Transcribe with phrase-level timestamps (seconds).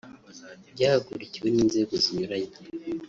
[0.73, 2.57] byahagurukiwe n’inzego zinyuranye